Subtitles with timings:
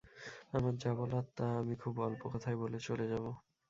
[0.53, 3.25] আমার যা বলার তা আমি খুব অল্প কথায় বলে চলে যাব।